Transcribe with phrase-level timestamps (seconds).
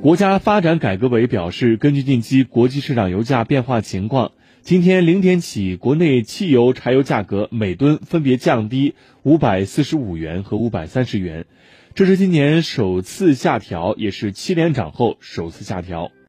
[0.00, 11.46] 国家发展改革委表示根据近期国际市场油价变化情况今天零点起国内汽油柴油价格每吨分别降低五百四十五元和五百三十元。
[11.96, 16.12] 这是今年首次下调也是七连涨后首次下调。